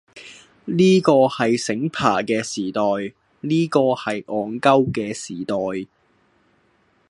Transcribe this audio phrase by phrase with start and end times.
[0.65, 5.87] 呢個係醒爬嘅時代，呢個係戇鳩嘅時代，